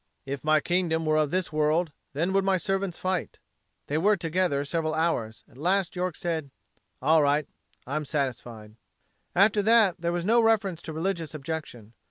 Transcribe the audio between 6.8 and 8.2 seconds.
"All right; I'm